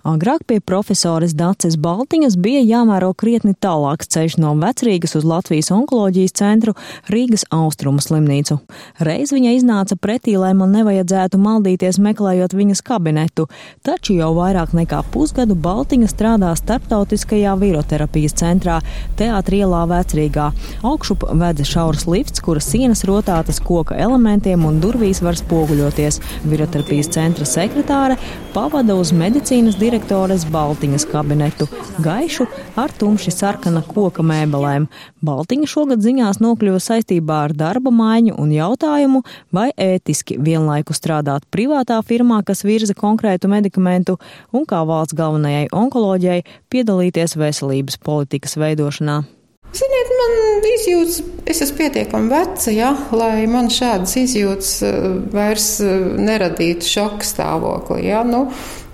[0.00, 6.32] Agrāk pie profesoras Daces Baltiņas bija jāmēro krietni tālāks ceļš no Vecrīgas uz Latvijas onkoloģijas
[6.40, 6.72] centru
[7.12, 8.56] Rīgas austrumu slimnīcu.
[9.04, 13.44] Reiz viņa iznāca pretī, lai man nevajadzētu maldīties meklējot viņas kabinetu,
[13.84, 18.78] taču jau vairāk nekā pusgadu Baltiņa strādā starptautiskajā viroterapijas centrā
[19.20, 20.48] Teātrī ielā Vecrīgā.
[20.80, 26.22] Augšup vedza šaurs lifts, kura sienas rotātas koka elementiem un durvīs var spoguļoties.
[26.48, 28.16] Viroterapijas centra sekretāre
[28.56, 31.66] pavada uz medicīnas direktoru direktores Baltiņas kabinetu,
[31.98, 32.44] gaišu
[32.78, 34.84] ar tumši sarkana koka mēbelēm.
[35.26, 41.98] Baltiņa šogad ziņās nokļuva saistībā ar darba maiņu un jautājumu, vai ētiski vienlaiku strādāt privātā
[42.06, 44.20] firmā, kas virza konkrētu medikamentu,
[44.54, 49.24] un kā valsts galvenajai onkoloģijai piedalīties veselības politikas veidošanā.
[49.70, 51.18] Ziniet, man izjūtas,
[51.50, 54.96] es esmu pietiekami veca, ja, lai man šādas izjūtas eh,
[55.30, 58.08] vairs eh, neradītu šoka stāvokli.
[58.08, 58.24] Ja.
[58.26, 58.48] Nu,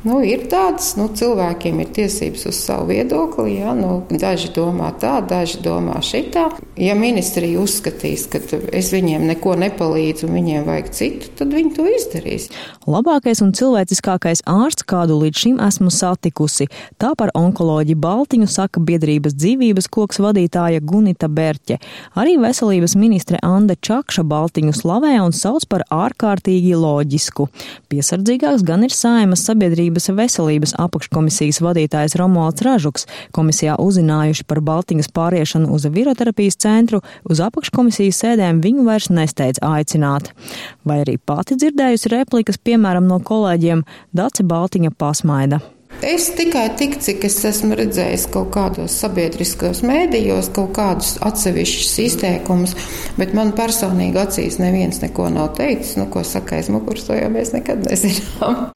[0.06, 3.56] Nu, ir tādas, nu, cilvēkiem ir tiesības uz savu viedokli.
[3.58, 6.44] Ja, nu, daži domā tā, daži domā šitā.
[6.78, 8.38] Ja ministrija uzskatīs, ka
[8.76, 12.46] es viņiem neko nepalīdzu un viņiem vajag citu, tad viņi to izdarīs.
[12.86, 16.68] Labākais un cilvēciskākais ārsts, kādu līdz šim esmu satikusi,
[17.02, 21.80] tā par onkoloģiju Baltiņu saka biedrības dzīvības koks vadītāja Gunita Berķe.
[22.14, 27.48] Arī veselības ministre Anda Čakša Baltiņu slavē un sauc par ārkārtīgi loģisku.
[27.90, 33.06] Piesardzīgāks gan ir saimas sabiedrības Sabiedrības veselības apakškomisijas vadītājs Romualds Ražuks.
[33.36, 40.32] Komisijā uzzinājuši par Baltiņas pāriešanu uz viroterapijas centru, uz apakškomisijas sēdēm viņu vairs nesteidz aicināt.
[40.84, 43.86] Vai arī pati dzirdējusi replikas, piemēram, no kolēģiem
[44.16, 45.62] Dace Baltiņa pasmaida.
[46.04, 52.74] Es tikai tik, cik es esmu redzējis kaut kādos sabiedriskos mēdījos, kaut kādus atsevišķus izteikumus,
[53.16, 55.96] bet man personīgi acīs neviens neko nav teicis.
[55.96, 58.66] Nu, ko saka aiz muguras, to jau mēs nekad nezinām.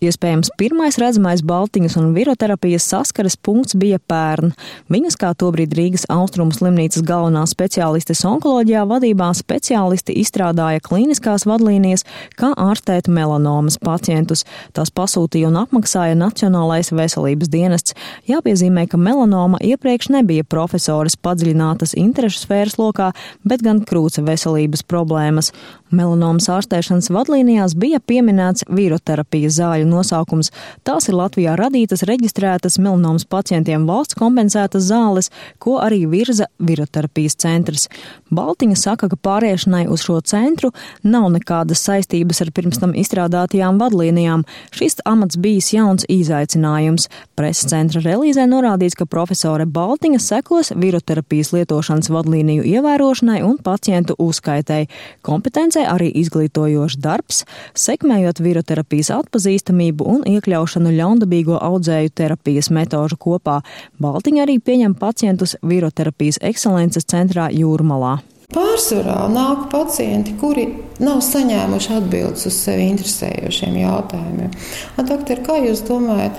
[0.00, 4.54] Iespējams, pirmais redzamais Baltiņas un viroterapijas saskares punkts bija pērn.
[4.92, 12.06] Viņas kā tobrīd Rīgas austrumu slimnīcas galvenā speciālistes onkoloģijā vadībā speciālisti izstrādāja klīniskās vadlīnijas,
[12.40, 14.44] kā ārstēt melanomas pacientus.
[14.76, 17.96] Tās pasūtīja un apmaksāja Nacionālais veselības dienests.
[18.30, 23.10] Jāpiezīmē, ka melanoma iepriekš nebija profesoras padziļinātas interešu sfēras lokā,
[23.44, 25.52] bet gan krūca veselības problēmas.
[25.90, 30.52] Melanomas ārstēšanas vadlīnijās bija pieminēts viroterapijas zāļu nosaukums.
[30.86, 37.88] Tās ir Latvijā radītas, reģistrētas melanomas pacientiem valsts kompensētas zāles, ko arī virza viroterapijas centrs.
[38.30, 40.70] Baltiņa saka, ka pāriešanai uz šo centru
[41.02, 44.46] nav nekādas saistības ar pirms tam izstrādātajām vadlīnijām.
[44.76, 47.08] Šis amats bijis jauns izaicinājums.
[47.34, 54.90] Preses centra relīzē norādīts, ka profesore Baltiņa sekos viroterapijas lietošanas vadlīniju ievērošanai un pacientu uzskaitēji.
[55.26, 59.08] Kompetence Praksē arī izglītojošs darbs, sekmējot viroterapijas
[59.50, 63.60] atpazīstamību un iekļaušanu ļaundabīgo audzēju terapijas metožu kopā.
[64.00, 68.20] Baltiņa arī pieņem pacientus viroterapijas ekscelences centrā Jūrmalā.
[68.50, 70.66] Pārsvarā nāk pacienti, kuri
[70.98, 74.50] nav saņēmuši atbildes uz sevi interesējošiem jautājumiem.
[74.98, 76.38] Doktor, kā jūs domājat,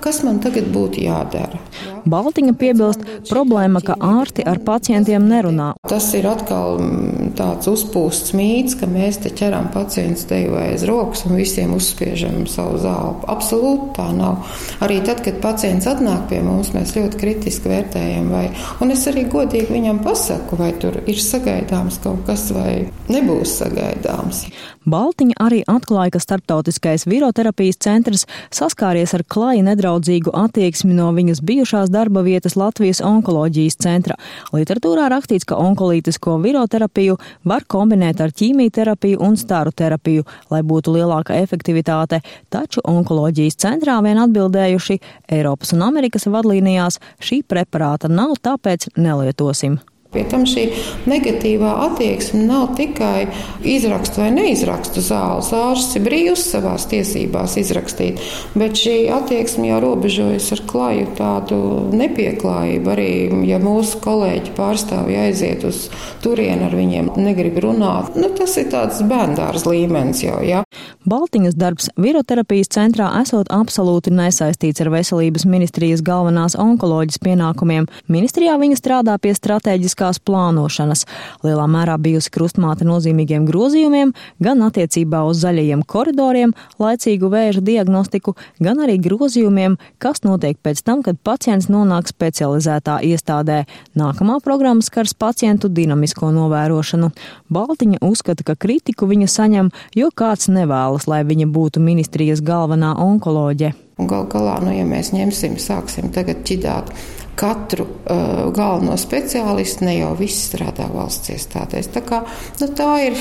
[0.00, 1.58] kas man tagad būtu jādara?
[2.04, 5.70] Baltiņa piebilst, problēma, ka ārsti ar pacientiem nerunā.
[5.88, 11.24] Tas ir atkal mm, tāds uzpūsts mīts, ka mēs te ķeram pacientus teju aiz rokas
[11.28, 13.24] un visiem uzspiežam savu zāli.
[13.32, 14.44] Absolūti tā nav.
[14.84, 18.44] Arī tad, kad pacients atnāk pie mums, mēs ļoti kritiski vērtējam, vai,
[18.84, 24.44] un es arī godīgi viņam pasaku, vai tur ir sagaidāms kaut kas vai nebūs sagaidāms.
[24.84, 31.92] Baltiņa arī atklāja, ka starptautiskais viroterapijas centrs saskāries ar klāji nedraudzīgu attieksmi no viņas bijušās
[31.94, 34.18] darba vietas Latvijas onkoloģijas centra.
[34.54, 37.16] Literatūrā rakstīts, ka onkolītisko viroterapiju
[37.48, 44.20] var kombinēt ar ķīmijterapiju un staru terapiju, lai būtu lielāka efektivitāte, taču onkoloģijas centrā vien
[44.26, 45.00] atbildējuši
[45.38, 49.80] Eiropas un Amerikas vadlīnijās šī preparāta nav, tāpēc nelietosim.
[50.14, 50.66] Pie tam šī
[51.10, 53.26] negatīvā attieksme nav tikai
[53.66, 55.50] izrakstu vai neizrakstu zāles.
[55.54, 58.22] Ārsts ir brīvs savās tiesībās izrakstīt,
[58.54, 61.60] bet šī attieksme jau robežojas ar klaju tādu
[61.94, 62.92] nepieklājību.
[62.94, 63.10] Arī,
[63.48, 65.88] ja mūsu kolēģi pārstāvji aiziet uz
[66.22, 70.38] turieni ar viņiem, negrib runāt, nu, tas ir tāds bērndārs līmenis jau.
[70.46, 70.62] Ja?
[71.04, 77.84] Baltiņas darbs viroterapijas centrā esot absolūti nesaistīts ar veselības ministrijas galvenās onkoloģijas pienākumiem.
[78.08, 81.04] Ministrijā viņa strādā pie strateģiskās plānošanas.
[81.44, 88.32] Lielā mērā bijusi krustmāte nozīmīgiem grozījumiem, gan attiecībā uz zaļajiem koridoriem, laicīgu vēža diagnostiku,
[88.64, 93.66] gan arī grozījumiem, kas notiek pēc tam, kad pacients nonāk specializētā iestādē.
[93.92, 97.12] Nākamā programma skars pacientu dinamisko novērošanu.
[97.52, 102.94] Baltiņa uzskata, ka kritiku viņa saņem, jo kāds nevēlas vēlas, lai viņa būtu ministrijas galvenā
[102.98, 103.74] onkoloģe.
[103.98, 106.90] Un gal galā, nu, ja mēs ņemsim, sāksim tagad ķidāt
[107.34, 111.90] katru uh, galveno speciālistu, ne jau viss strādā valsts iestādēs.
[111.90, 112.22] Tā, kā,
[112.60, 113.18] nu, tā ir.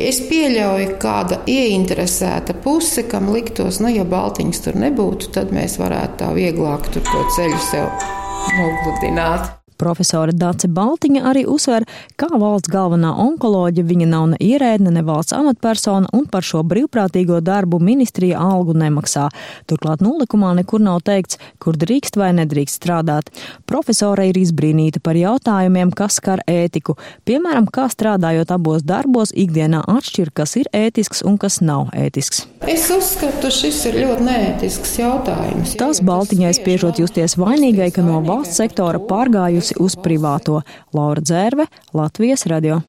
[0.00, 6.20] Es pieļauju, kāda ieinteresēta puse, kam liktos, nu, ja Baltiņas tur nebūtu, tad mēs varētu
[6.24, 7.88] tā vieglāk tur to ceļu sev
[8.56, 9.59] nogludināt.
[9.80, 11.86] Profesore Dace Baltiņa arī uzsver,
[12.20, 17.40] kā valsts galvenā onkoloģa viņa nav ne ierēdne, ne valsts amatpersona un par šo brīvprātīgo
[17.44, 19.30] darbu ministrija algu nemaksā.
[19.70, 23.32] Turklāt nolikumā nekur nav teikts, kur drīkst vai nedrīkst strādāt.
[23.70, 26.98] Profesore ir izbrīnīta par jautājumiem, kas skar ētiku.
[27.24, 32.44] Piemēram, kā strādājot abos darbos, ikdienā atšķir, kas ir ētisks un kas nav ētisks.
[32.68, 35.72] Es uzskatu, šis ir ļoti neētisks jautājums.
[35.80, 40.62] Tas Baltiņai spiežot justies vainīgai, ka no valsts sektora pārgājusi uz privāto.
[40.94, 42.78] Laura Dzērve, Latvijas radio.